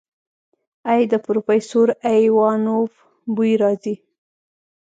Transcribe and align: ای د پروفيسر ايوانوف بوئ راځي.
ای 0.91 1.01
د 1.11 1.13
پروفيسر 1.25 1.87
ايوانوف 2.13 2.91
بوئ 3.35 3.53
راځي. 3.61 3.95